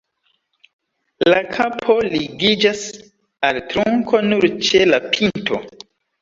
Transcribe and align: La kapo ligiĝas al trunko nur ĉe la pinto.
La 1.27 1.41
kapo 1.55 1.97
ligiĝas 2.13 2.81
al 3.51 3.61
trunko 3.75 4.23
nur 4.31 4.49
ĉe 4.71 4.83
la 4.91 5.03
pinto. 5.13 5.63